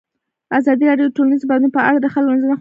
ازادي 0.57 0.83
راډیو 0.89 1.07
د 1.09 1.13
ټولنیز 1.17 1.41
بدلون 1.49 1.71
په 1.77 1.81
اړه 1.87 1.97
د 2.01 2.07
خلکو 2.13 2.25
نظرونه 2.33 2.39
خپاره 2.39 2.55
کړي. 2.55 2.59